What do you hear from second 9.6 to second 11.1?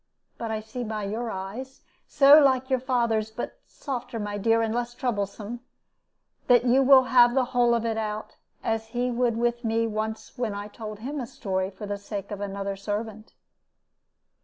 me once when I told